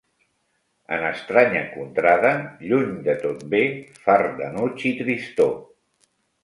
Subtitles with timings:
[0.95, 2.33] En estranya contrada,
[2.71, 3.63] lluny de tot bé,
[4.09, 5.59] fart d'enuig i tristor.